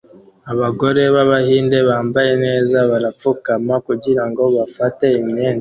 Abagore 0.51 1.01
b'Abahinde 1.13 1.77
bambaye 1.89 2.33
neza 2.45 2.77
barapfukama 2.91 3.73
kugirango 3.87 4.41
bafate 4.57 5.05
imyenda 5.19 5.49